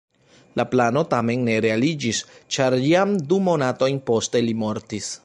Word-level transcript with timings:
La 0.59 0.63
plano 0.71 1.03
tamen 1.11 1.43
ne 1.49 1.57
realiĝis, 1.67 2.23
ĉar 2.57 2.79
jam 2.87 3.15
du 3.33 3.39
monatojn 3.51 4.01
poste 4.11 4.43
li 4.49 4.61
mortis. 4.65 5.13